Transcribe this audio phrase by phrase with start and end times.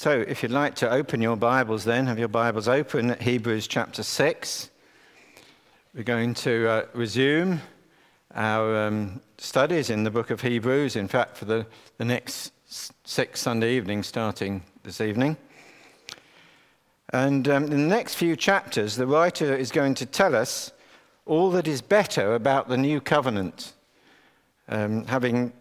[0.00, 3.66] So, if you'd like to open your Bibles, then have your Bibles open at Hebrews
[3.66, 4.70] chapter 6.
[5.92, 7.60] We're going to uh, resume
[8.32, 11.66] our um, studies in the book of Hebrews, in fact, for the,
[11.96, 12.52] the next
[13.02, 15.36] six Sunday evenings starting this evening.
[17.12, 20.70] And um, in the next few chapters, the writer is going to tell us
[21.26, 23.72] all that is better about the new covenant.
[24.68, 25.52] Um, having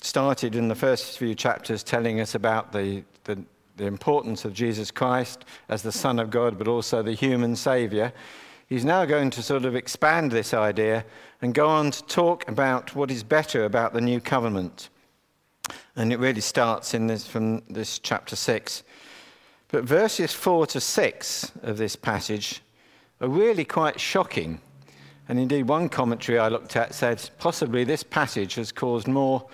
[0.00, 3.44] started in the first few chapters telling us about the, the,
[3.76, 8.12] the importance of Jesus Christ as the Son of God, but also the human Savior,
[8.68, 11.04] he's now going to sort of expand this idea
[11.42, 14.88] and go on to talk about what is better about the new covenant.
[15.94, 18.82] And it really starts in this, from this chapter 6.
[19.68, 22.62] But verses 4 to 6 of this passage
[23.20, 24.60] are really quite shocking.
[25.28, 29.48] And indeed, one commentary I looked at said possibly this passage has caused more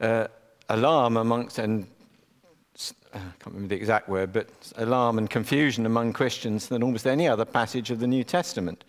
[0.00, 0.28] uh,
[0.68, 1.88] alarm amongst, and
[3.12, 7.26] I can't remember the exact word, but alarm and confusion among Christians than almost any
[7.26, 8.84] other passage of the New Testament.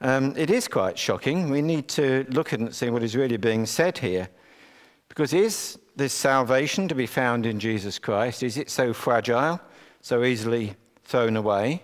[0.00, 1.50] Um, it is quite shocking.
[1.50, 4.28] We need to look at and see what is really being said here.
[5.08, 8.42] Because is this salvation to be found in Jesus Christ?
[8.42, 9.60] Is it so fragile,
[10.00, 10.74] so easily
[11.04, 11.82] thrown away?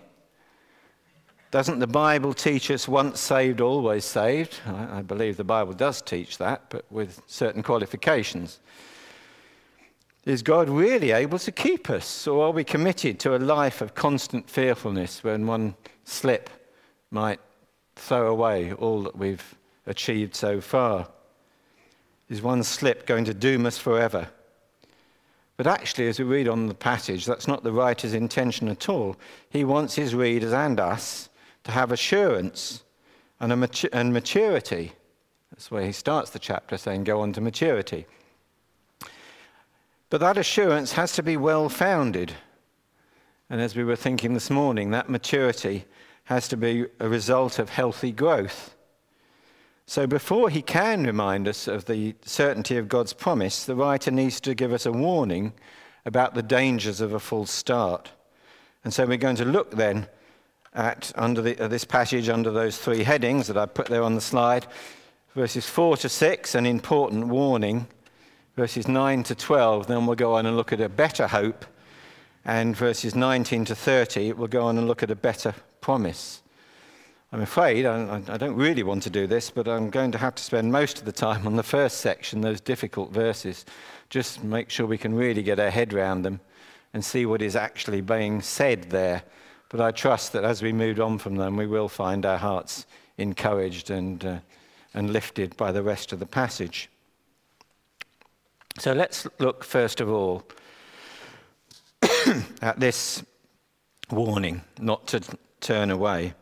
[1.51, 4.59] Doesn't the Bible teach us once saved, always saved?
[4.65, 8.59] I, I believe the Bible does teach that, but with certain qualifications.
[10.25, 13.93] Is God really able to keep us, or are we committed to a life of
[13.93, 16.49] constant fearfulness when one slip
[17.11, 17.39] might
[17.95, 21.07] throw away all that we've achieved so far?
[22.27, 24.29] Is one slip going to doom us forever?
[25.57, 29.15] But actually, as we read on the passage, that's not the writer's intention at all.
[29.51, 31.29] He wants his readers and us
[31.65, 32.83] to have assurance
[33.39, 34.93] and, matu- and maturity.
[35.51, 38.07] That's where he starts the chapter, saying, Go on to maturity.
[40.09, 42.33] But that assurance has to be well founded.
[43.49, 45.85] And as we were thinking this morning, that maturity
[46.25, 48.75] has to be a result of healthy growth.
[49.87, 54.39] So before he can remind us of the certainty of God's promise, the writer needs
[54.41, 55.53] to give us a warning
[56.05, 58.11] about the dangers of a false start.
[58.83, 60.07] And so we're going to look then
[60.73, 64.15] at under the, uh, this passage under those three headings that I put there on
[64.15, 64.67] the slide
[65.35, 67.87] verses 4 to 6, an important warning,
[68.55, 71.65] verses 9 to 12, then we'll go on and look at a better hope,
[72.43, 76.41] and verses 19 to 30, we'll go on and look at a better promise.
[77.31, 80.35] I'm afraid, I, I don't really want to do this, but I'm going to have
[80.35, 83.65] to spend most of the time on the first section, those difficult verses,
[84.09, 86.39] just make sure we can really get our head around them
[86.93, 89.23] and see what is actually being said there
[89.69, 92.85] but I trust that as we move on from them, we will find our hearts
[93.17, 94.39] encouraged and, uh,
[94.93, 96.89] and lifted by the rest of the passage.
[98.77, 100.43] So let's look first of all
[102.61, 103.23] at this
[104.11, 105.21] warning not to
[105.61, 106.33] turn away.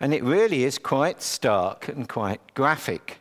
[0.00, 3.18] And it really is quite stark and quite graphic.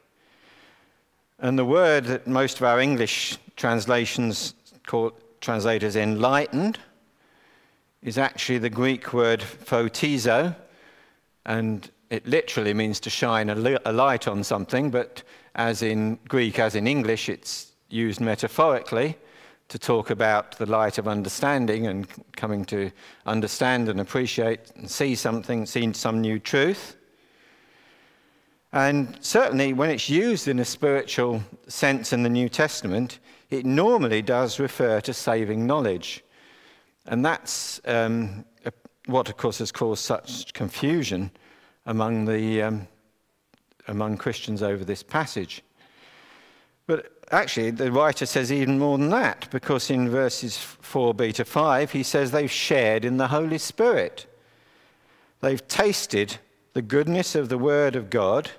[1.38, 4.54] And the word that most of our English translations
[4.88, 5.12] call,
[5.42, 6.80] translate as enlightened
[8.02, 10.56] is actually the Greek word photizo,
[11.46, 15.24] and it literally means to shine a light on something, but
[15.56, 19.18] as in Greek, as in English, it's used metaphorically
[19.70, 22.92] to talk about the light of understanding and coming to
[23.26, 26.96] understand and appreciate and see something, see some new truth.
[28.72, 33.20] And certainly, when it's used in a spiritual sense in the New Testament,
[33.50, 36.24] it normally does refer to saving knowledge.
[37.08, 38.46] And that's um,
[39.08, 41.32] what, of course, has caused such confusion
[41.88, 42.88] among, the, um,
[43.88, 45.64] among Christians over this passage.
[46.86, 51.92] But actually, the writer says even more than that, because in verses 4b to 5,
[51.92, 54.26] he says they've shared in the Holy Spirit.
[55.42, 56.38] They've tasted
[56.74, 58.52] the goodness of the Word of God,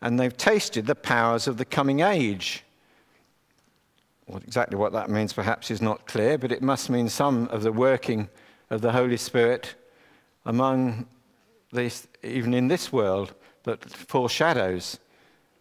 [0.00, 2.64] and they've tasted the powers of the coming age.
[4.26, 7.62] What, exactly what that means perhaps is not clear, but it must mean some of
[7.62, 8.28] the working
[8.70, 9.74] of the Holy Spirit
[10.44, 11.06] among
[11.72, 14.98] these, even in this world, that foreshadows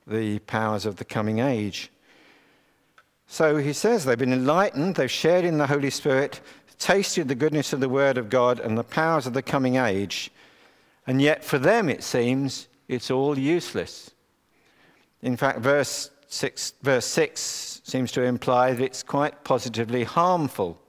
[0.08, 1.92] the powers of the coming age.
[3.28, 6.42] So he says they've been enlightened, they've shared in the Holy Spirit,
[6.78, 10.32] tasted the goodness of the Word of God and the powers of the coming age,
[11.08, 14.12] and yet for them it seems it's all useless.
[15.22, 20.80] In fact, verse 6, verse 6 seems to imply that it's quite positively harmful.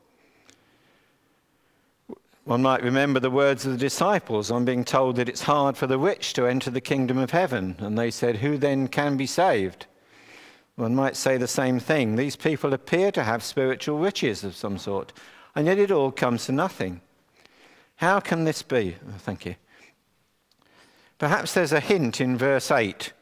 [2.46, 5.88] One might remember the words of the disciples on being told that it's hard for
[5.88, 7.74] the rich to enter the kingdom of heaven.
[7.80, 9.86] And they said, Who then can be saved?
[10.76, 12.14] One might say the same thing.
[12.14, 15.12] These people appear to have spiritual riches of some sort,
[15.56, 17.00] and yet it all comes to nothing.
[17.96, 18.94] How can this be?
[19.08, 19.56] Oh, thank you.
[21.18, 23.12] Perhaps there's a hint in verse 8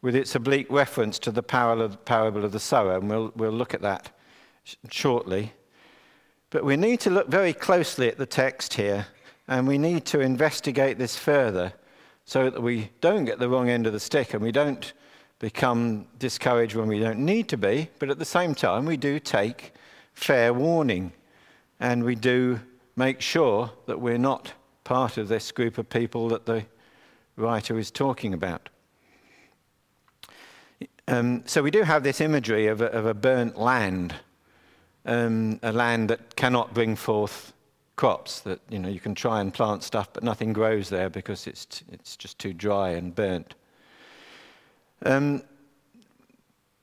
[0.00, 3.82] with its oblique reference to the parable of the sower, and we'll, we'll look at
[3.82, 4.10] that
[4.90, 5.52] shortly.
[6.52, 9.06] But we need to look very closely at the text here,
[9.48, 11.72] and we need to investigate this further
[12.26, 14.92] so that we don't get the wrong end of the stick and we don't
[15.38, 19.18] become discouraged when we don't need to be, but at the same time, we do
[19.18, 19.72] take
[20.12, 21.12] fair warning
[21.80, 22.60] and we do
[22.96, 24.52] make sure that we're not
[24.84, 26.66] part of this group of people that the
[27.36, 28.68] writer is talking about.
[31.08, 34.14] Um, so we do have this imagery of a, of a burnt land,
[35.04, 37.52] um, a land that cannot bring forth
[37.96, 38.40] crops.
[38.40, 41.66] That you know you can try and plant stuff, but nothing grows there because it's
[41.66, 43.54] t- it's just too dry and burnt.
[45.04, 45.42] Um,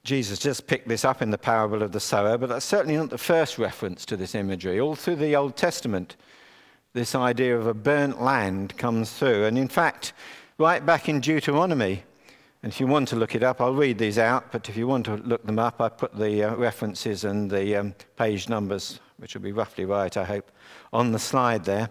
[0.03, 3.09] Jesus just picked this up in the parable of the sower, but that's certainly not
[3.09, 4.79] the first reference to this imagery.
[4.79, 6.15] All through the Old Testament,
[6.93, 9.45] this idea of a burnt land comes through.
[9.45, 10.13] And in fact,
[10.57, 12.03] right back in Deuteronomy,
[12.61, 14.85] and if you want to look it up, I'll read these out, but if you
[14.85, 18.99] want to look them up, I put the uh, references and the um, page numbers,
[19.17, 20.51] which will be roughly right, I hope,
[20.91, 21.89] on the slide there.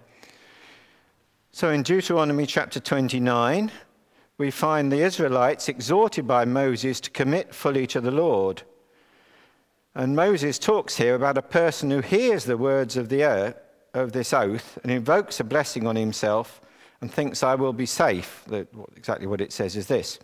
[1.52, 3.72] So in Deuteronomy chapter 29,
[4.36, 8.62] we find the Israelites exhorted by Moses to commit fully to the Lord.
[9.94, 13.56] And Moses talks here about a person who hears the words of, the earth,
[13.94, 16.60] of this oath and invokes a blessing on himself
[17.00, 18.44] and thinks, I will be safe.
[18.46, 18.66] The,
[18.96, 20.18] exactly what it says is this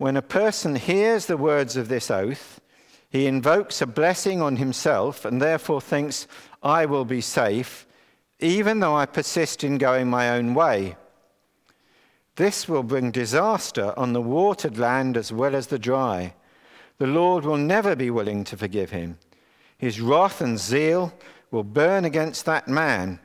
[0.00, 2.58] when a person hears the words of this oath,
[3.10, 6.26] he invokes a blessing on himself and therefore thinks,
[6.62, 7.86] I will be safe,
[8.38, 10.96] even though I persist in going my own way.
[12.36, 16.32] This will bring disaster on the watered land as well as the dry.
[16.96, 19.18] The Lord will never be willing to forgive him.
[19.76, 21.12] His wrath and zeal
[21.50, 23.20] will burn against that man.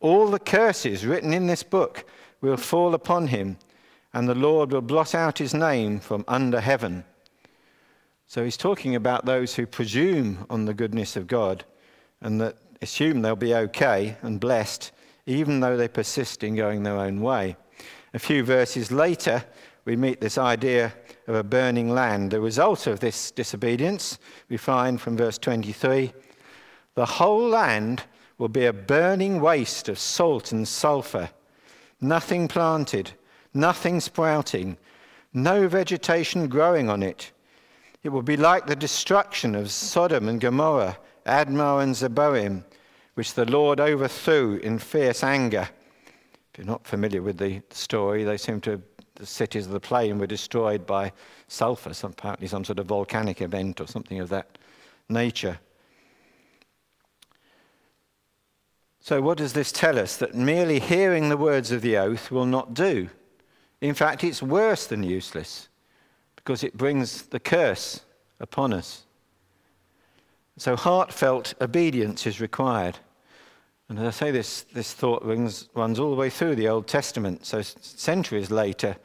[0.00, 2.06] All the curses written in this book
[2.40, 3.58] will fall upon him
[4.12, 7.04] and the Lord will blot out his name from under heaven.
[8.26, 11.64] So he's talking about those who presume on the goodness of God
[12.20, 14.92] and that assume they'll be okay and blessed,
[15.26, 17.56] even though they persist in going their own way.
[18.14, 19.44] A few verses later,
[19.84, 20.92] we meet this idea
[21.26, 22.30] of a burning land.
[22.30, 24.18] The result of this disobedience,
[24.48, 26.12] we find from verse 23
[26.94, 28.02] the whole land
[28.38, 31.30] will be a burning waste of salt and sulfur,
[32.00, 33.12] nothing planted
[33.54, 34.76] nothing sprouting,
[35.32, 37.32] no vegetation growing on it.
[38.02, 42.64] It will be like the destruction of Sodom and Gomorrah, Admah and Zeboim,
[43.14, 45.68] which the Lord overthrew in fierce anger.
[46.52, 48.80] If you're not familiar with the story, they seem to
[49.16, 51.12] the cities of the plain were destroyed by
[51.48, 54.58] sulfur, some, apparently some sort of volcanic event or something of that
[55.08, 55.58] nature.
[59.00, 60.16] So, what does this tell us?
[60.16, 63.10] That merely hearing the words of the oath will not do.
[63.80, 65.68] In fact, it's worse than useless
[66.36, 68.00] because it brings the curse
[68.40, 69.04] upon us.
[70.56, 72.98] So, heartfelt obedience is required.
[73.88, 76.88] And as I say, this, this thought runs, runs all the way through the Old
[76.88, 77.46] Testament.
[77.46, 78.96] So, centuries later,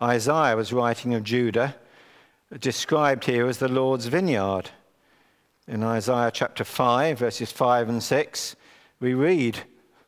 [0.00, 1.76] Isaiah was writing of Judah,
[2.58, 4.70] described here as the Lord's vineyard.
[5.68, 8.56] In Isaiah chapter 5, verses 5 and 6,
[8.98, 9.60] we read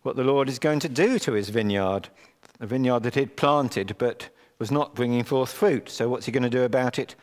[0.05, 2.09] what the Lord is going to do to his vineyard
[2.61, 4.29] a vineyard that he'd planted but
[4.59, 5.89] was not bringing forth fruit.
[5.89, 7.15] So, what's he going to do about it?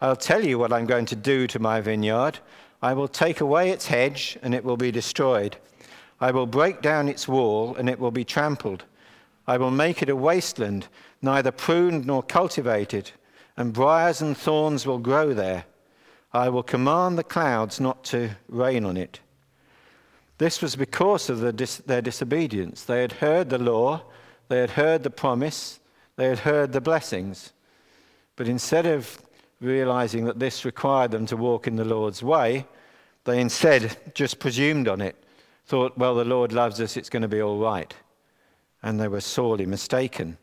[0.00, 2.38] I'll tell you what I'm going to do to my vineyard.
[2.82, 5.56] I will take away its hedge, and it will be destroyed.
[6.20, 8.84] I will break down its wall, and it will be trampled.
[9.46, 10.88] I will make it a wasteland,
[11.22, 13.10] neither pruned nor cultivated,
[13.56, 15.64] and briars and thorns will grow there.
[16.32, 19.20] I will command the clouds not to rain on it.
[20.38, 22.84] This was because of the dis- their disobedience.
[22.84, 24.02] They had heard the law,
[24.48, 25.80] they had heard the promise,
[26.16, 27.52] they had heard the blessings.
[28.36, 29.20] But instead of
[29.60, 32.66] realizing that this required them to walk in the Lord's way,
[33.24, 35.16] they instead just presumed on it,
[35.64, 37.92] thought, well, the Lord loves us, it's going to be all right.
[38.82, 40.36] And they were sorely mistaken.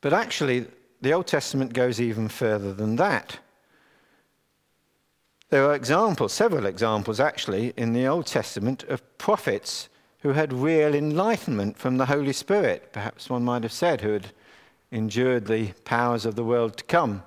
[0.00, 0.66] But actually,
[1.00, 3.38] the Old Testament goes even further than that.
[5.48, 9.88] There are examples, several examples actually, in the Old Testament of prophets
[10.20, 14.32] who had real enlightenment from the Holy Spirit, perhaps one might have said, who had
[14.90, 17.22] endured the powers of the world to come.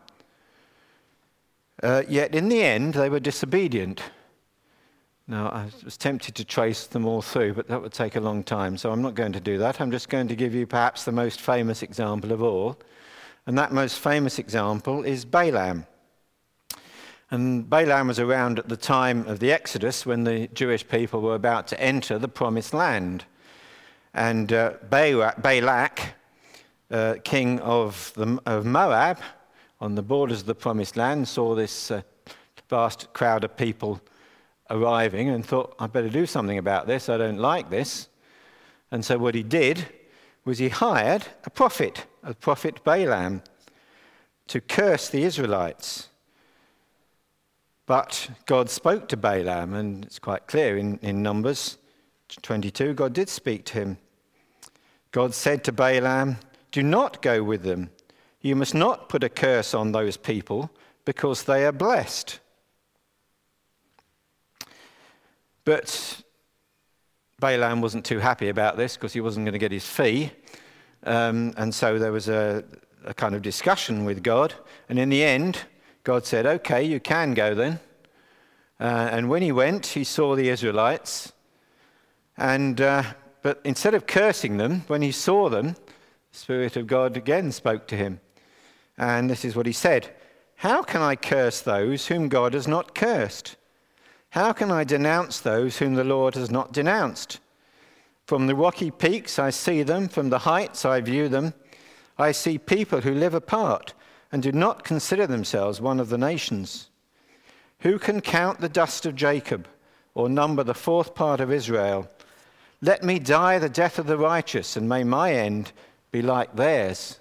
[1.81, 4.01] Uh, yet in the end, they were disobedient.
[5.27, 8.43] Now, I was tempted to trace them all through, but that would take a long
[8.43, 9.79] time, so I'm not going to do that.
[9.79, 12.77] I'm just going to give you perhaps the most famous example of all.
[13.45, 15.85] And that most famous example is Balaam.
[17.31, 21.35] And Balaam was around at the time of the Exodus when the Jewish people were
[21.35, 23.25] about to enter the promised land.
[24.15, 26.15] And uh, Balak,
[26.89, 29.19] uh, king of, the, of Moab,
[29.79, 32.01] on the borders of the promised land, saw this uh,
[32.67, 34.01] vast crowd of people
[34.71, 37.09] arriving and thought, I better do something about this.
[37.09, 38.09] I don't like this.
[38.91, 39.85] And so what he did
[40.45, 43.43] was he hired a prophet, a prophet Balaam,
[44.47, 46.08] to curse the Israelites.
[47.89, 51.79] But God spoke to Balaam, and it's quite clear in, in Numbers
[52.43, 53.97] 22, God did speak to him.
[55.11, 56.37] God said to Balaam,
[56.71, 57.89] Do not go with them.
[58.41, 60.69] You must not put a curse on those people
[61.03, 62.39] because they are blessed.
[65.65, 66.21] But
[67.39, 70.29] Balaam wasn't too happy about this because he wasn't going to get his fee.
[71.05, 72.63] Um, and so there was a,
[73.03, 74.53] a kind of discussion with God.
[74.89, 75.63] And in the end,
[76.03, 77.79] God said, Okay, you can go then.
[78.79, 81.33] Uh, and when he went, he saw the Israelites.
[82.37, 83.03] And, uh,
[83.41, 85.75] but instead of cursing them, when he saw them,
[86.31, 88.21] the Spirit of God again spoke to him.
[88.97, 90.09] And this is what he said
[90.57, 93.57] How can I curse those whom God has not cursed?
[94.31, 97.39] How can I denounce those whom the Lord has not denounced?
[98.25, 101.53] From the rocky peaks I see them, from the heights I view them.
[102.17, 103.93] I see people who live apart
[104.31, 106.89] and do not consider themselves one of the nations.
[107.79, 109.67] Who can count the dust of Jacob
[110.13, 112.09] or number the fourth part of Israel?
[112.81, 115.71] Let me die the death of the righteous, and may my end
[116.11, 117.19] be like theirs.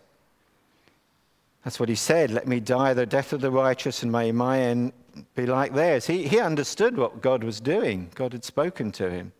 [1.65, 2.31] That's what he said.
[2.31, 4.93] Let me die the death of the righteous, and may my end
[5.35, 6.07] be like theirs.
[6.07, 9.33] He, he understood what God was doing, God had spoken to him.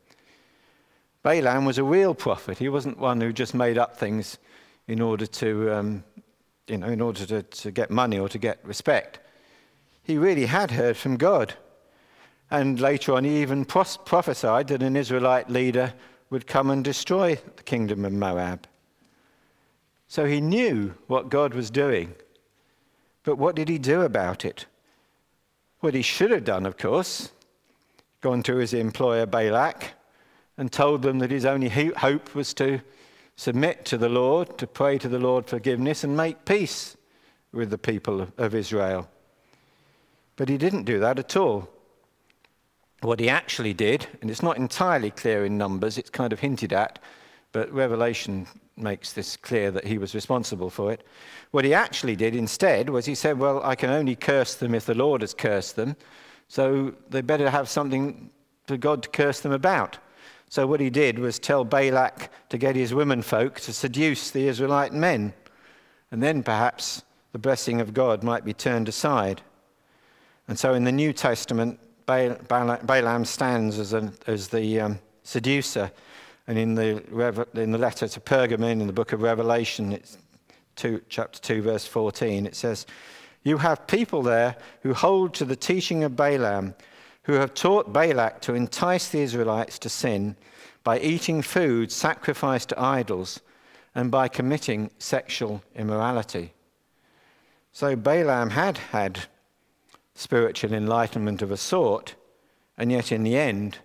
[1.23, 2.59] Balaam was a real prophet.
[2.59, 4.39] He wasn't one who just made up things
[4.87, 6.05] in order to, um,
[6.69, 9.19] you know, in order to, to get money or to get respect.
[10.03, 11.55] He really had heard from God.
[12.51, 15.93] And later on, he even prophesied that an Israelite leader
[16.31, 18.67] would come and destroy the kingdom of Moab.
[20.09, 22.15] So he knew what God was doing.
[23.25, 24.67] But what did he do about it?
[25.81, 27.31] What he should have done, of course,
[28.23, 29.93] gone to his employer Balak
[30.57, 32.81] and told them that his only hope was to
[33.39, 36.97] submit to the Lord, to pray to the Lord forgiveness, and make peace
[37.53, 39.09] with the people of Israel.
[40.35, 41.69] But he didn't do that at all.
[43.01, 46.73] What he actually did, and it's not entirely clear in Numbers, it's kind of hinted
[46.73, 46.99] at,
[47.53, 51.07] but Revelation makes this clear that he was responsible for it.
[51.53, 54.85] What he actually did instead was he said, Well, I can only curse them if
[54.85, 55.95] the Lord has cursed them,
[56.49, 58.31] so they better have something
[58.67, 59.99] for God to curse them about.
[60.49, 64.49] So what he did was tell Balak to get his women folk to seduce the
[64.49, 65.35] Israelite men,
[66.11, 67.03] and then perhaps
[67.33, 69.43] the blessing of God might be turned aside.
[70.47, 75.91] And so in the New Testament, Balaam stands as, a, as the um, seducer
[76.49, 80.17] and in the, in the letter to Pergamon in the book of Revelation, it's
[80.77, 82.87] two, chapter 2, verse 14, it says,
[83.45, 86.75] You have people there who hold to the teaching of Balaam,
[87.29, 90.35] who have taught Balak to entice the Israelites to sin
[90.83, 93.41] by eating food sacrificed to idols
[93.95, 96.55] and by committing sexual immorality.
[97.71, 99.27] So Balaam had had
[100.15, 102.15] spiritual enlightenment of a sort,
[102.79, 103.77] and yet in the end,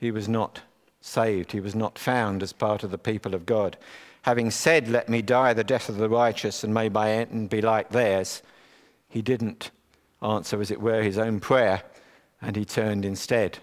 [0.00, 0.62] he was not
[1.00, 1.52] saved.
[1.52, 3.76] He was not found as part of the people of God.
[4.22, 7.62] Having said, Let me die the death of the righteous, and may my end be
[7.62, 8.42] like theirs,
[9.08, 9.70] he didn't
[10.20, 11.84] answer, as it were, his own prayer,
[12.42, 13.60] and he turned instead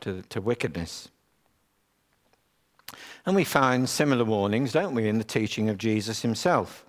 [0.00, 1.08] to, to wickedness.
[3.26, 6.84] And we find similar warnings, don't we, in the teaching of Jesus himself.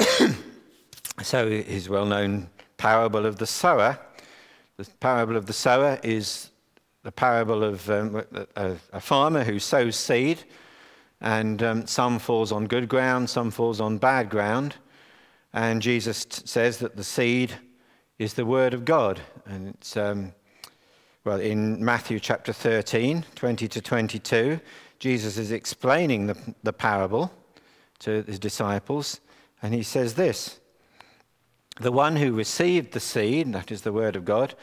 [1.22, 3.98] so, his well known parable of the sower.
[4.76, 6.50] The parable of the sower is
[7.02, 8.22] the parable of um,
[8.56, 10.44] a, a, farmer who sows seed,
[11.20, 14.76] and um, some falls on good ground, some falls on bad ground.
[15.52, 17.54] And Jesus t- says that the seed
[18.18, 19.20] is the word of God.
[19.46, 20.32] And it's, um,
[21.24, 24.60] well, in Matthew chapter 13, 20 to 22,
[24.98, 27.32] Jesus is explaining the, the parable
[28.00, 29.20] to his disciples,
[29.62, 30.58] and he says this
[31.80, 34.54] The one who received the seed, that is the word of God,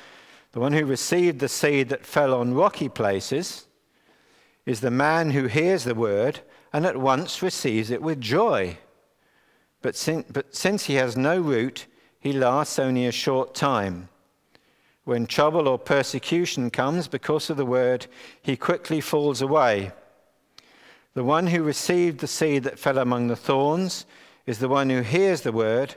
[0.52, 3.68] the one who received the seed that fell on rocky places
[4.66, 6.40] is the man who hears the word
[6.74, 8.78] and at once receives it with joy.
[9.82, 11.86] But, sin- but since he has no root,
[12.26, 14.10] he lasts only a short time.
[15.04, 18.08] When trouble or persecution comes because of the word,
[18.42, 19.92] he quickly falls away.
[21.14, 24.08] The one who received the seed that fell among the thorns
[24.48, 25.94] is the one who hears the word,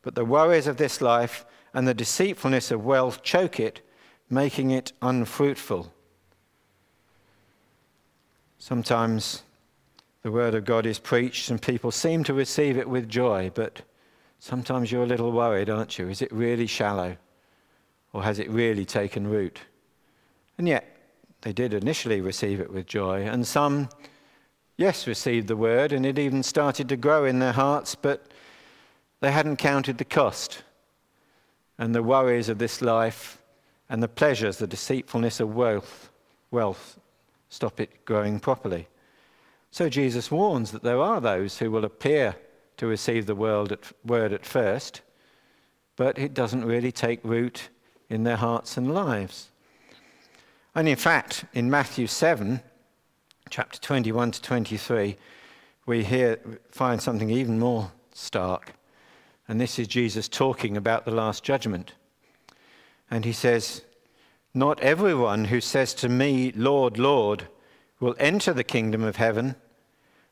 [0.00, 3.82] but the worries of this life and the deceitfulness of wealth choke it,
[4.30, 5.92] making it unfruitful.
[8.56, 9.42] Sometimes
[10.22, 13.82] the word of God is preached and people seem to receive it with joy, but
[14.46, 16.08] sometimes you're a little worried, aren't you?
[16.08, 17.16] Is it really shallow?
[18.12, 19.58] Or has it really taken root?
[20.56, 20.84] And yet,
[21.40, 23.88] they did initially receive it with joy, and some,
[24.76, 28.28] yes, received the word, and it even started to grow in their hearts, but
[29.20, 30.62] they hadn't counted the cost
[31.78, 33.38] and the worries of this life
[33.88, 36.10] and the pleasures, the deceitfulness of wealth,
[36.50, 36.98] wealth
[37.48, 38.86] stop it growing properly.
[39.70, 42.36] So Jesus warns that there are those who will appear
[42.76, 43.72] to receive the word
[44.32, 45.00] at first,
[45.96, 47.68] but it doesn't really take root
[48.08, 49.50] in their hearts and lives.
[50.74, 52.60] And in fact, in Matthew 7,
[53.48, 55.16] chapter 21 to 23,
[55.86, 56.38] we here
[56.70, 58.74] find something even more stark.
[59.48, 61.94] And this is Jesus talking about the last judgment.
[63.10, 63.82] And he says,
[64.52, 67.46] Not everyone who says to me, Lord, Lord,
[68.00, 69.54] will enter the kingdom of heaven,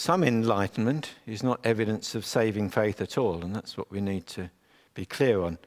[0.00, 4.26] some enlightenment is not evidence of saving faith at all, and that's what we need
[4.26, 4.48] to
[4.94, 5.58] be clear on.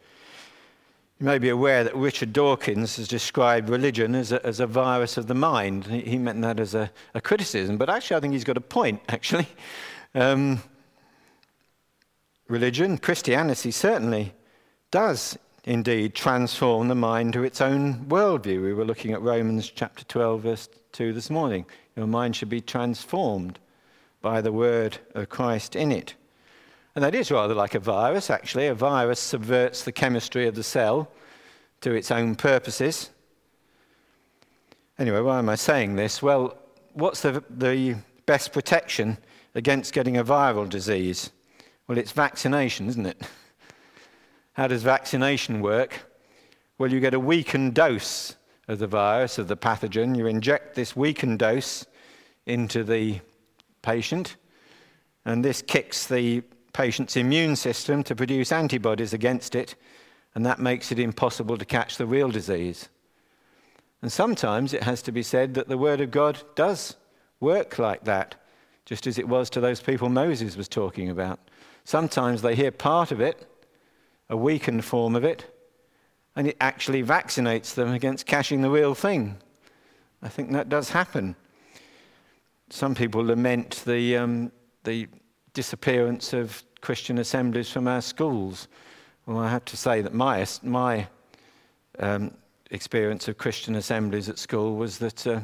[1.20, 5.18] You may be aware that Richard Dawkins has described religion as a, as a virus
[5.18, 5.86] of the mind.
[5.86, 9.02] He meant that as a, a, criticism, but actually, I think he's got a point,
[9.08, 9.48] actually.
[10.16, 10.62] Um,
[12.48, 14.32] religion, Christianity, certainly
[14.92, 18.62] does indeed transform the mind to its own worldview.
[18.62, 21.66] We were looking at Romans chapter 12, verse 2 this morning.
[21.96, 23.58] Your mind should be transformed
[24.24, 26.16] by the word of Christ in it.
[26.96, 28.68] And that is rather like a virus, actually.
[28.68, 31.12] A virus subverts the chemistry of the cell
[31.82, 33.10] to its own purposes.
[34.98, 36.24] Anyway, why am I saying this?
[36.24, 36.58] Well,
[36.94, 39.18] what's the, the best protection
[39.56, 41.32] against getting a viral disease?
[41.88, 43.22] Well, it's vaccination, isn't it?
[44.54, 46.00] How does vaccination work?
[46.78, 48.36] Well, you get a weakened dose
[48.70, 50.16] of the virus, of the pathogen.
[50.16, 51.86] You inject this weakened dose
[52.46, 53.20] into the
[53.84, 54.36] patient,
[55.26, 56.42] and this kicks the
[56.74, 59.76] patient's immune system to produce antibodies against it,
[60.34, 62.90] and that makes it impossible to catch the real disease.
[64.02, 66.96] And sometimes it has to be said that the Word of God does
[67.40, 68.36] work like that,
[68.86, 71.40] just as it was to those people Moses was talking about.
[71.86, 73.48] Sometimes they hear part of it
[74.30, 75.46] a weakened form of it,
[76.36, 79.38] and it actually vaccinates them against catching the real thing.
[80.22, 81.36] I think that does happen.
[82.74, 84.52] Some people lament the, um,
[84.84, 85.08] the
[85.54, 88.68] disappearance of Christian assemblies from our schools.
[89.28, 91.08] Well, I have to say that my, my
[92.00, 92.34] um,
[92.72, 95.42] experience of Christian assemblies at school was that uh,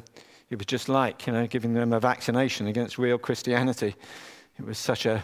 [0.50, 3.94] it was just like, you know, giving them a vaccination against real Christianity.
[4.58, 5.24] It was such a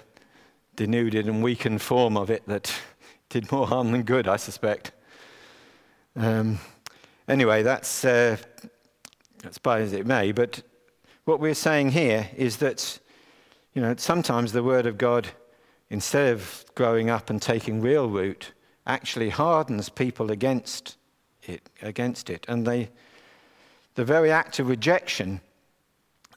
[0.75, 2.71] denuded and weakened form of it that
[3.29, 4.91] did more harm than good, I suspect.
[6.15, 6.59] Um,
[7.27, 8.37] anyway, that's, uh,
[9.41, 10.33] that's by as it may.
[10.33, 10.61] But
[11.25, 12.99] what we're saying here is that,
[13.73, 15.27] you know, sometimes the Word of God,
[15.89, 18.53] instead of growing up and taking real root,
[18.85, 20.97] actually hardens people against
[21.43, 22.45] it, against it.
[22.47, 22.89] And they,
[23.95, 25.41] the very act of rejection,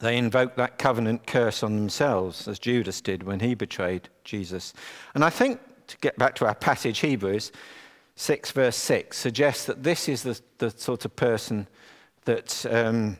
[0.01, 4.73] they invoke that covenant curse on themselves, as Judas did when he betrayed Jesus.
[5.13, 7.51] And I think to get back to our passage, Hebrews
[8.15, 11.67] 6, verse 6, suggests that this is the, the sort of person
[12.25, 13.17] that, um,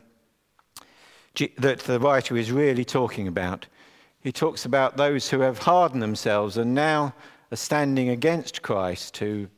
[1.58, 3.66] that the writer is really talking about.
[4.20, 7.14] He talks about those who have hardened themselves and now
[7.50, 9.48] are standing against Christ, to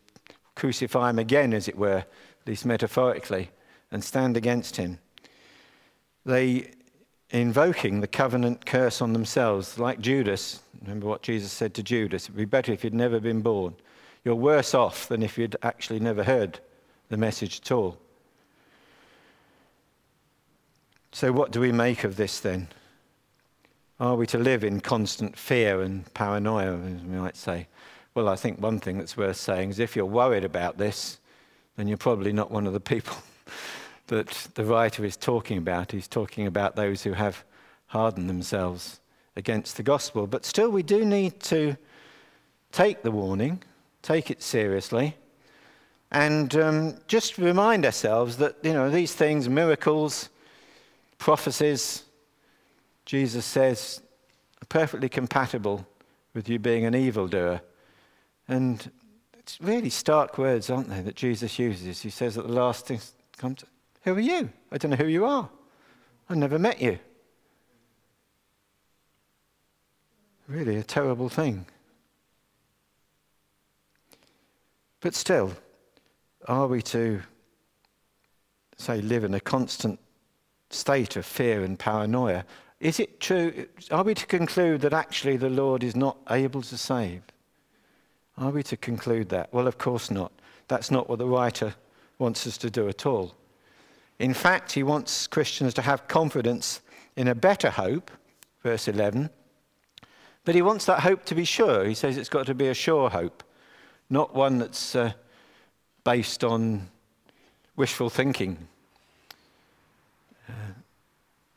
[0.55, 3.51] crucify him again, as it were, at least metaphorically,
[3.91, 4.99] and stand against him.
[6.25, 6.71] They
[7.31, 10.61] invoking the covenant curse on themselves, like Judas.
[10.83, 13.75] Remember what Jesus said to Judas it would be better if you'd never been born.
[14.25, 16.61] You're worse off than if you'd actually never heard
[17.09, 17.99] the message at all.
[21.15, 22.69] So, what do we make of this then?
[24.01, 27.69] Are we to live in constant fear and paranoia, as we might say?
[28.15, 31.19] Well, I think one thing that's worth saying is if you're worried about this,
[31.77, 33.15] then you're probably not one of the people
[34.07, 35.93] that the writer is talking about.
[35.93, 37.45] He's talking about those who have
[37.89, 39.01] hardened themselves
[39.37, 40.27] against the gospel.
[40.27, 41.77] But still, we do need to
[42.73, 43.63] take the warning,
[44.01, 45.17] take it seriously,
[46.11, 50.31] and um, just remind ourselves that, you know, these things, miracles,
[51.23, 52.03] prophecies,
[53.07, 54.03] Jesus says,
[54.61, 55.87] are perfectly compatible
[56.35, 57.61] with you being an evildoer.
[58.49, 58.91] And
[59.39, 62.03] it's really stark words, aren't they, that Jesus uses.
[62.03, 62.99] He says that the last thing
[64.03, 64.51] Who are you?
[64.73, 65.49] I don't know who you are.
[66.29, 66.99] I've never met you.
[70.49, 71.67] Really a terrible thing.
[75.01, 75.53] But still,
[76.49, 77.23] are we to,
[78.77, 80.01] say, live in a constant
[80.73, 82.45] state of fear and paranoia?
[82.81, 83.67] Is it true?
[83.91, 87.23] Are we to conclude that actually the Lord is not able to save?
[88.37, 89.53] Are we to conclude that?
[89.53, 90.33] Well, of course not.
[90.69, 91.75] That's not what the writer
[92.19, 93.35] wants us to do at all.
[94.19, 96.81] In fact, he wants Christians to have confidence
[97.17, 98.11] in a better hope,
[98.63, 99.31] verse 11,
[100.45, 101.85] but he wants that hope to be sure.
[101.85, 103.45] He says it's got to be a sure hope,
[104.11, 105.13] not one that's uh,
[106.05, 106.89] based on
[107.77, 108.69] wishful thinking.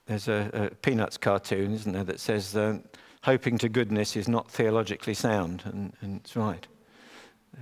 [0.06, 2.78] There's a, a, Peanuts cartoon, isn't there, that says uh,
[3.24, 6.68] hoping to goodness is not theologically sound, and, and it's right.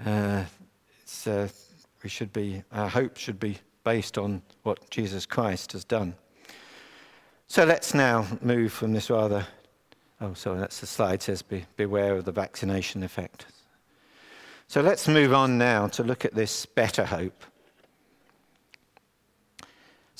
[0.05, 0.43] Uh,
[1.01, 1.47] it's, uh,
[2.03, 6.15] we should be, our hope should be based on what Jesus Christ has done.
[7.47, 9.45] So let's now move from this rather,
[10.19, 13.45] oh, sorry, that's the slide says be, beware of the vaccination effect.
[14.67, 17.43] So let's move on now to look at this better hope.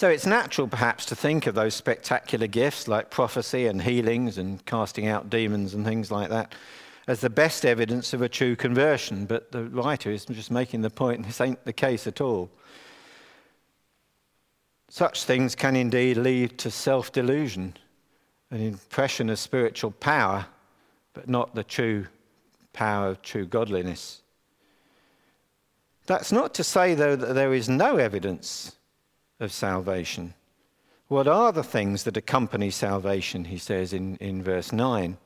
[0.03, 4.65] So it's natural, perhaps, to think of those spectacular gifts like prophecy and healings and
[4.65, 6.53] casting out demons and things like that
[7.07, 9.25] as the best evidence of a true conversion.
[9.25, 12.49] But the writer is just making the point this ain't the case at all.
[14.89, 17.77] Such things can indeed lead to self delusion,
[18.51, 20.47] an impression of spiritual power,
[21.13, 22.07] but not the true
[22.73, 24.21] power of true godliness.
[26.07, 28.75] That's not to say, though, that there is no evidence
[29.43, 30.34] of salvation.
[31.08, 35.17] What are the things that accompany salvation, he says in, in verse 9?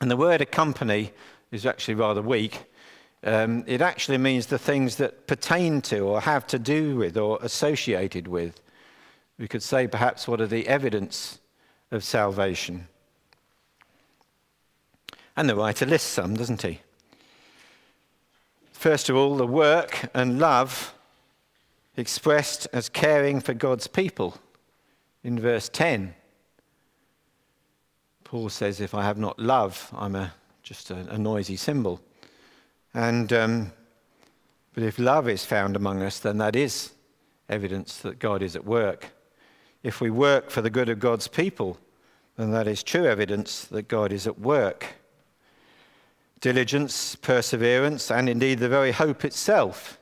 [0.00, 1.12] And the word accompany
[1.52, 2.64] is actually rather weak.
[3.22, 7.38] Um, it actually means the things that pertain to or have to do with or
[7.42, 8.60] associated with.
[9.38, 11.38] We could say perhaps what are the evidence
[11.90, 12.88] of salvation.
[15.36, 16.80] And the writer lists some, doesn't he?
[18.72, 20.94] First of all, the work and love
[21.96, 24.38] expressed as caring for God's people
[25.22, 26.14] in verse 10.
[28.24, 32.00] Paul says, If I have not love, I'm a, just a, a noisy cymbal.
[32.94, 33.72] And, um,
[34.72, 36.92] but if love is found among us, then that is
[37.48, 39.10] evidence that God is at work.
[39.82, 41.78] If we work for the good of God's people,
[42.36, 44.86] then that is true evidence that God is at work.
[46.40, 49.98] Diligence, perseverance, and indeed the very hope itself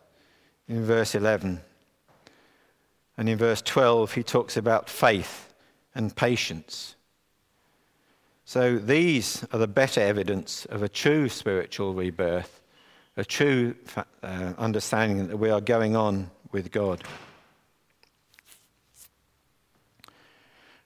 [0.68, 1.60] in verse 11.
[3.18, 5.52] And in verse 12, he talks about faith
[5.92, 6.94] and patience.
[8.44, 12.62] So these are the better evidence of a true spiritual rebirth,
[13.16, 13.74] a true
[14.22, 17.02] uh, understanding that we are going on with God.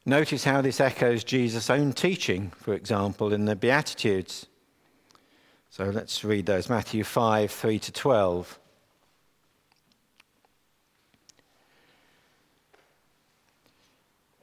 [0.07, 4.47] Notice how this echoes Jesus' own teaching, for example, in the Beatitudes.
[5.69, 8.59] So let's read those Matthew 5 3 to 12.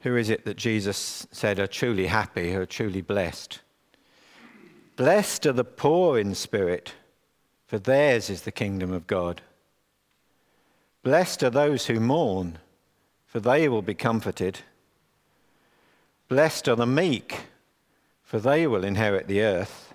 [0.02, 3.60] Who is it that Jesus said are truly happy, who are truly blessed?
[4.96, 6.94] Blessed are the poor in spirit,
[7.66, 9.42] for theirs is the kingdom of God.
[11.02, 12.58] Blessed are those who mourn,
[13.26, 14.60] for they will be comforted.
[16.28, 17.46] Blessed are the meek,
[18.22, 19.94] for they will inherit the earth.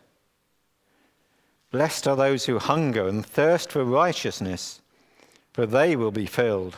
[1.72, 4.82] Blessed are those who hunger and thirst for righteousness,
[5.52, 6.78] for they will be filled.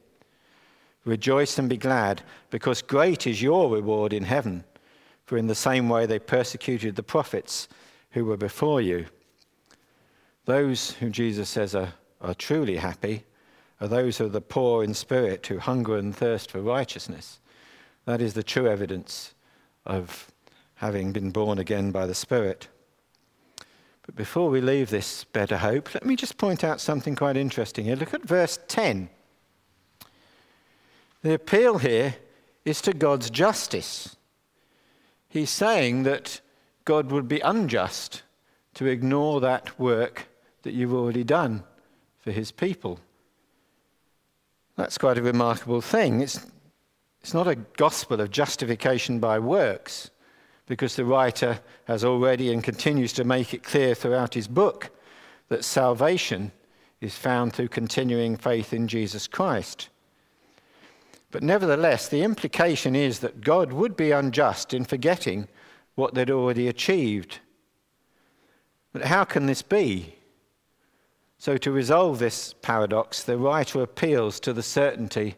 [1.05, 4.63] Rejoice and be glad, because great is your reward in heaven.
[5.25, 7.67] For in the same way they persecuted the prophets
[8.11, 9.05] who were before you.
[10.45, 13.23] Those whom Jesus says are, are truly happy
[13.79, 17.39] are those who are the poor in spirit, who hunger and thirst for righteousness.
[18.05, 19.33] That is the true evidence
[19.85, 20.31] of
[20.75, 22.67] having been born again by the Spirit.
[24.03, 27.85] But before we leave this better hope, let me just point out something quite interesting
[27.85, 27.95] here.
[27.95, 29.09] Look at verse 10.
[31.21, 32.15] The appeal here
[32.65, 34.15] is to God's justice.
[35.29, 36.41] He's saying that
[36.83, 38.23] God would be unjust
[38.73, 40.27] to ignore that work
[40.63, 41.63] that you've already done
[42.19, 42.99] for his people.
[44.77, 46.21] That's quite a remarkable thing.
[46.21, 46.39] It's,
[47.21, 50.09] it's not a gospel of justification by works,
[50.65, 54.89] because the writer has already and continues to make it clear throughout his book
[55.49, 56.51] that salvation
[56.99, 59.89] is found through continuing faith in Jesus Christ.
[61.31, 65.47] But nevertheless, the implication is that God would be unjust in forgetting
[65.95, 67.39] what they'd already achieved.
[68.91, 70.15] But how can this be?
[71.37, 75.37] So, to resolve this paradox, the writer appeals to the certainty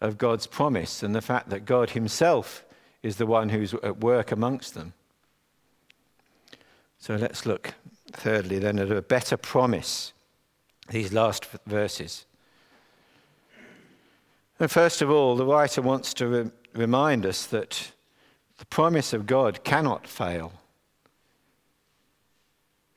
[0.00, 2.64] of God's promise and the fact that God Himself
[3.02, 4.94] is the one who's at work amongst them.
[6.98, 7.74] So, let's look
[8.10, 10.12] thirdly then at a better promise,
[10.88, 12.24] these last verses.
[14.58, 17.92] And first of all, the writer wants to re- remind us that
[18.58, 20.52] the promise of God cannot fail.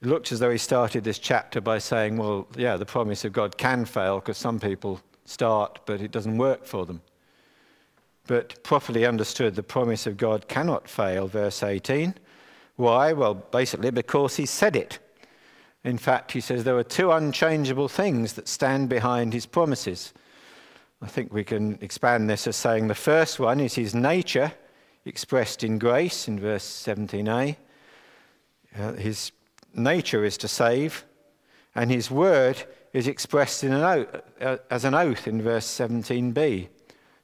[0.02, 3.34] It looked as though he started this chapter by saying, well, yeah, the promise of
[3.34, 7.02] God can fail because some people start, but it doesn't work for them.
[8.26, 12.16] But properly understood, the promise of God cannot fail, verse 18.
[12.78, 13.12] Why?
[13.12, 15.00] Well, basically, because he said it.
[15.84, 20.14] In fact, he says there are two unchangeable things that stand behind his promises
[21.02, 24.52] I think we can expand this as saying the first one is his nature
[25.06, 27.56] expressed in grace in verse 17a.
[28.78, 29.32] Uh, his
[29.74, 31.06] nature is to save,
[31.74, 36.68] and his word is expressed an oath, uh, as an oath in verse 17b.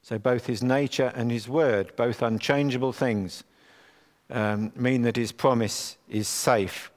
[0.02, 3.44] So both his nature and his word, both unchangeable things,
[4.30, 6.92] um, mean that his promise is safe.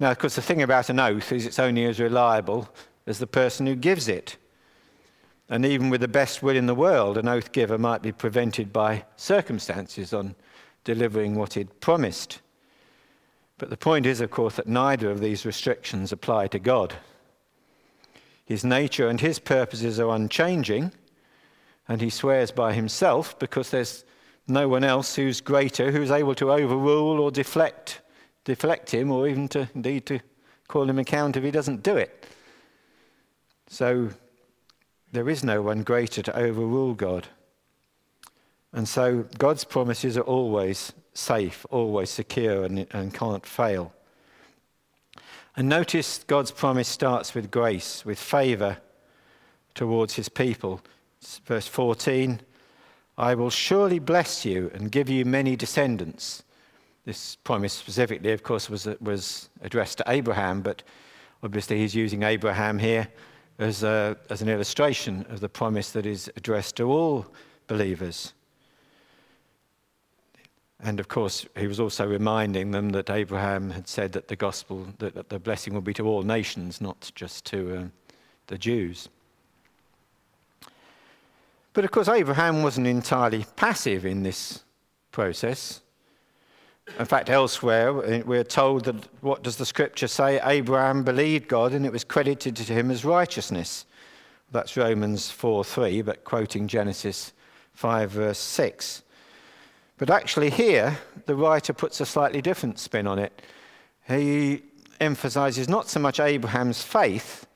[0.00, 2.68] Now, of course, the thing about an oath is it's only as reliable
[3.06, 4.36] as the person who gives it.
[5.52, 8.72] And even with the best will in the world, an oath giver might be prevented
[8.72, 10.34] by circumstances on
[10.82, 12.40] delivering what he'd promised.
[13.58, 16.94] But the point is, of course, that neither of these restrictions apply to God.
[18.46, 20.90] His nature and his purposes are unchanging,
[21.86, 24.06] and he swears by himself because there's
[24.48, 28.00] no one else who's greater who's able to overrule or deflect,
[28.44, 30.20] deflect him, or even to indeed to
[30.66, 32.24] call him account if he doesn't do it.
[33.68, 34.12] So
[35.12, 37.28] there is no one greater to overrule God.
[38.72, 43.92] And so God's promises are always safe, always secure, and, and can't fail.
[45.54, 48.78] And notice God's promise starts with grace, with favor
[49.74, 50.80] towards his people.
[51.44, 52.40] Verse 14
[53.18, 56.42] I will surely bless you and give you many descendants.
[57.04, 60.82] This promise specifically, of course, was, was addressed to Abraham, but
[61.42, 63.08] obviously he's using Abraham here
[63.62, 67.26] as, a, as an illustration of the promise that is addressed to all
[67.66, 68.32] believers.
[70.80, 74.88] And of course, he was also reminding them that Abraham had said that the gospel,
[74.98, 77.84] that, that the blessing would be to all nations, not just to uh,
[78.48, 79.08] the Jews.
[81.72, 84.64] But of course, Abraham wasn't entirely passive in this
[85.12, 85.80] process.
[86.98, 90.40] In fact, elsewhere, uh, we're told that what does the scripture say?
[90.42, 93.86] Abraham believed God and it was credited to him as righteousness.
[94.50, 97.32] That's Romans 4 3, but quoting Genesis
[97.74, 99.02] 5, verse 6.
[99.96, 103.40] But actually, here, the writer puts a slightly different spin on it.
[104.06, 104.62] He
[105.00, 107.46] emphasizes not so much Abraham's faith,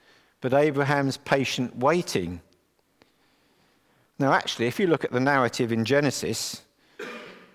[0.41, 2.41] but Abraham's patient waiting.
[4.19, 6.62] Now, actually, if you look at the narrative in Genesis,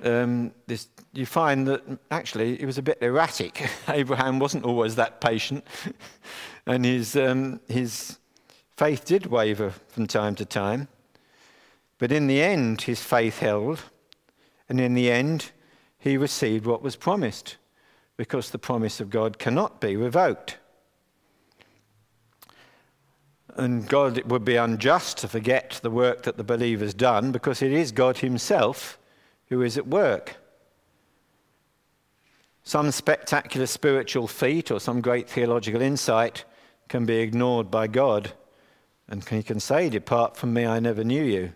[0.03, 3.69] um, this, you find that actually it was a bit erratic.
[3.87, 5.65] Abraham wasn't always that patient,
[6.65, 8.17] and his, um, his
[8.77, 10.87] faith did waver from time to time.
[11.97, 13.83] But in the end, his faith held,
[14.67, 15.51] and in the end,
[15.99, 17.57] he received what was promised,
[18.17, 20.57] because the promise of God cannot be revoked.
[23.55, 27.61] And God it would be unjust to forget the work that the believer's done, because
[27.61, 28.97] it is God Himself
[29.51, 30.37] who is at work.
[32.63, 36.45] Some spectacular spiritual feat or some great theological insight
[36.87, 38.31] can be ignored by God,
[39.09, 41.51] and he can say, Depart from me, I never knew you.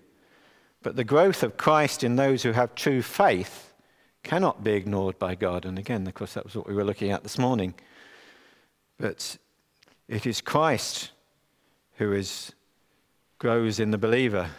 [0.84, 3.74] But the growth of Christ in those who have true faith
[4.24, 5.64] cannot be ignored by God.
[5.64, 7.76] And again, of course, that was what we were looking at this morning.
[8.98, 9.38] But
[10.10, 11.12] it is Christ
[11.94, 12.52] who is,
[13.40, 14.50] grows in the believer.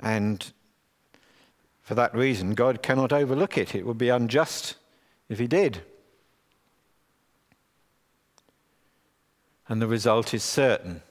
[0.00, 0.52] And
[1.84, 3.74] for that reason, God cannot overlook it.
[3.74, 4.76] It would be unjust
[5.28, 5.82] if He did.
[9.68, 11.02] And the result is certain.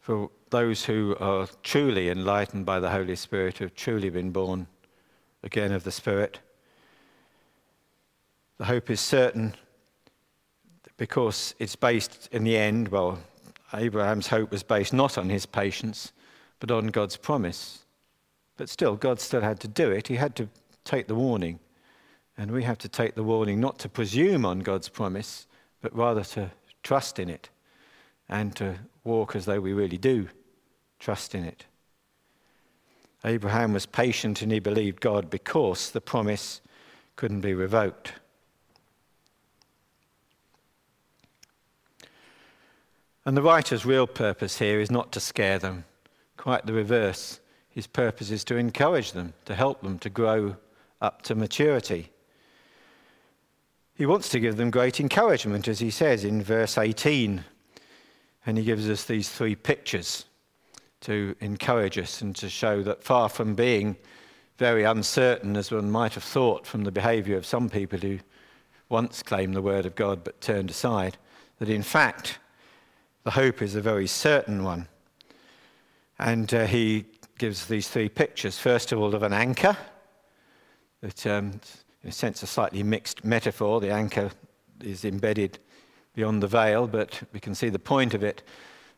[0.00, 4.66] For those who are truly enlightened by the Holy Spirit, who have truly been born
[5.42, 6.40] again of the Spirit,
[8.56, 9.54] the hope is certain
[10.96, 13.18] because it's based in the end, well,
[13.74, 16.12] Abraham's hope was based not on his patience,
[16.58, 17.84] but on God's promise.
[18.60, 20.08] But still, God still had to do it.
[20.08, 20.46] He had to
[20.84, 21.60] take the warning.
[22.36, 25.46] And we have to take the warning not to presume on God's promise,
[25.80, 26.50] but rather to
[26.82, 27.48] trust in it
[28.28, 30.28] and to walk as though we really do
[30.98, 31.64] trust in it.
[33.24, 36.60] Abraham was patient and he believed God because the promise
[37.16, 38.12] couldn't be revoked.
[43.24, 45.84] And the writer's real purpose here is not to scare them,
[46.36, 47.40] quite the reverse.
[47.70, 50.56] His purpose is to encourage them, to help them to grow
[51.00, 52.10] up to maturity.
[53.94, 57.44] He wants to give them great encouragement, as he says in verse 18.
[58.46, 60.24] And he gives us these three pictures
[61.02, 63.96] to encourage us and to show that far from being
[64.58, 68.18] very uncertain, as one might have thought from the behavior of some people who
[68.88, 71.16] once claimed the word of God but turned aside,
[71.58, 72.38] that in fact
[73.24, 74.88] the hope is a very certain one.
[76.18, 77.06] And uh, he
[77.40, 78.58] gives these three pictures.
[78.58, 79.74] First of all, of an anchor
[81.00, 81.58] that um,
[82.02, 83.80] in a sense, a slightly mixed metaphor.
[83.80, 84.30] The anchor
[84.84, 85.58] is embedded
[86.14, 88.42] beyond the veil, but we can see the point of it.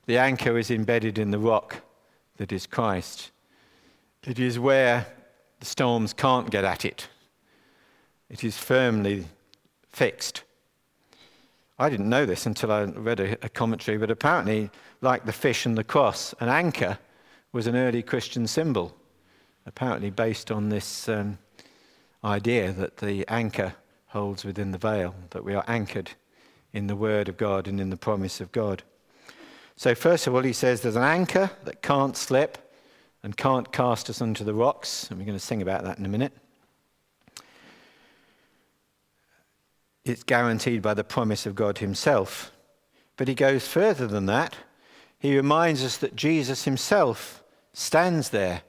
[0.06, 1.82] The anchor is embedded in the rock
[2.38, 3.30] that is Christ.
[4.26, 5.06] It is where
[5.60, 7.06] the storms can't get at it,
[8.28, 9.24] it is firmly
[9.88, 10.42] fixed.
[11.78, 14.68] I didn't know this until I read a, a, commentary, but apparently,
[15.00, 16.98] like the fish and the cross, an anchor
[17.52, 18.96] was an early Christian symbol,
[19.66, 21.38] apparently based on this um,
[22.24, 23.74] idea that the anchor
[24.06, 26.12] holds within the veil, that we are anchored
[26.72, 28.82] in the Word of God and in the promise of God.
[29.76, 32.72] So, first of all, he says there's an anchor that can't slip
[33.22, 36.06] and can't cast us onto the rocks, and we're going to sing about that in
[36.06, 36.32] a minute.
[40.04, 42.50] It's guaranteed by the promise of God Himself.
[43.16, 44.56] But he goes further than that.
[45.18, 47.41] He reminds us that Jesus Himself
[47.72, 48.62] stands there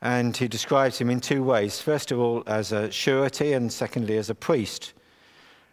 [0.00, 1.80] and he describes him in two ways.
[1.80, 4.92] First of all, as a surety, and secondly, as a priest.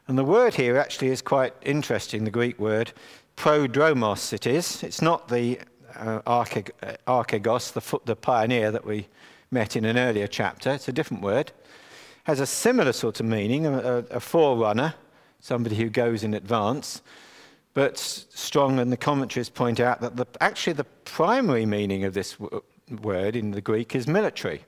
[0.07, 2.93] And the word here actually is quite interesting, the Greek word.
[3.35, 4.83] Prodromos, it is.
[4.83, 5.59] It's not the
[5.95, 9.07] uh, archegos, the, the pioneer that we
[9.51, 10.71] met in an earlier chapter.
[10.71, 11.51] It's a different word.
[12.23, 14.93] Has a similar sort of meaning, a, a forerunner,
[15.41, 17.01] somebody who goes in advance.
[17.73, 22.37] But Strong and the commentaries point out that the, actually the primary meaning of this
[23.01, 24.65] word in the Greek is military.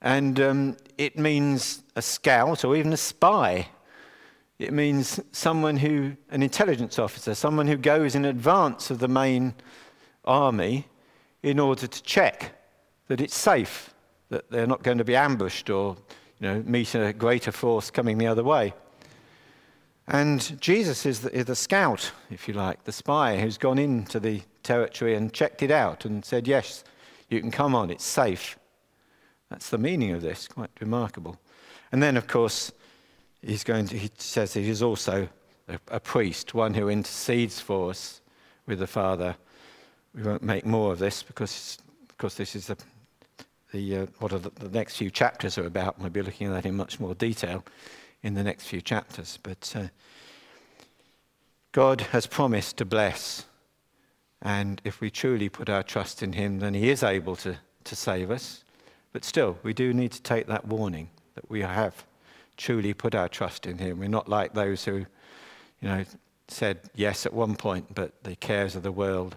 [0.00, 3.68] And um, it means a scout or even a spy.
[4.58, 9.54] It means someone who, an intelligence officer, someone who goes in advance of the main
[10.24, 10.86] army
[11.42, 12.52] in order to check
[13.06, 13.94] that it's safe,
[14.30, 15.96] that they're not going to be ambushed or
[16.40, 18.74] you know, meet a greater force coming the other way.
[20.08, 24.18] And Jesus is the, is the, scout, if you like, the spy who's gone into
[24.18, 26.82] the territory and checked it out and said, yes,
[27.28, 28.58] you can come on, it's safe.
[29.50, 31.38] That's the meaning of this, quite remarkable.
[31.92, 32.72] And then, of course,
[33.42, 35.28] he's going to, he says he is also
[35.68, 38.22] a, a priest, one who intercedes for us
[38.66, 39.36] with the Father.
[40.14, 41.76] We won't make more of this because,
[42.08, 42.78] of course, this is the,
[43.72, 45.98] the uh, what the, the next few chapters are about.
[45.98, 47.62] We'll be looking at that in much more detail
[48.22, 49.38] in the next few chapters.
[49.42, 49.84] But uh,
[51.72, 53.44] God has promised to bless.
[54.40, 57.96] And if we truly put our trust in Him, then He is able to, to
[57.96, 58.64] save us.
[59.12, 62.04] But still, we do need to take that warning that we have
[62.56, 63.98] truly put our trust in Him.
[63.98, 65.06] We're not like those who,
[65.80, 66.04] you know,
[66.48, 69.36] said yes at one point, but the cares of the world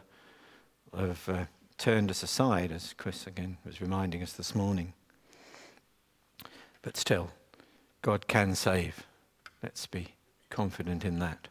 [0.98, 1.46] have uh,
[1.78, 4.94] turned us aside, as Chris again was reminding us this morning.
[6.82, 7.32] But still,
[8.02, 9.06] God can save.
[9.62, 10.16] Let's be
[10.50, 11.50] confident in that.